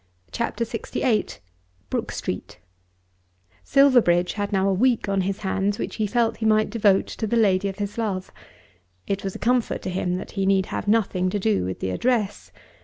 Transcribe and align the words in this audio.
CHAPTER 0.31 0.63
LXVIII 0.65 1.35
Brook 1.91 2.11
Street 2.11 2.57
Silverbridge 3.63 4.33
had 4.33 4.51
now 4.51 4.67
a 4.67 4.73
week 4.73 5.07
on 5.07 5.21
his 5.21 5.41
hands 5.41 5.77
which 5.77 5.97
he 5.97 6.07
felt 6.07 6.37
he 6.37 6.45
might 6.47 6.71
devote 6.71 7.05
to 7.05 7.27
the 7.27 7.37
lady 7.37 7.67
of 7.67 7.77
his 7.77 7.99
love. 7.99 8.31
It 9.05 9.23
was 9.23 9.35
a 9.35 9.37
comfort 9.37 9.83
to 9.83 9.91
him 9.91 10.15
that 10.15 10.31
he 10.31 10.47
need 10.47 10.65
have 10.65 10.87
nothing 10.87 11.29
to 11.29 11.37
do 11.37 11.65
with 11.65 11.81
the 11.81 11.91
address. 11.91 12.51